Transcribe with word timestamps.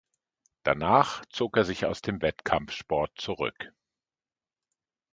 Danach 0.63 1.23
zog 1.29 1.57
er 1.57 1.63
sich 1.63 1.85
aus 1.85 2.01
dem 2.01 2.23
Wettkampfsport 2.23 3.11
zurück. 3.21 3.71